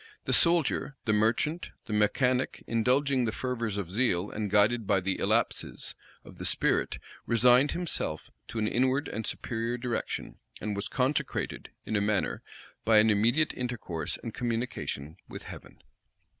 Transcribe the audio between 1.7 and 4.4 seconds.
the mechanic, indulging the fervors of zeal,